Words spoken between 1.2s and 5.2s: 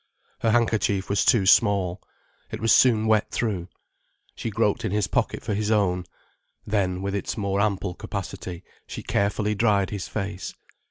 too small. It was soon wet through. She groped in his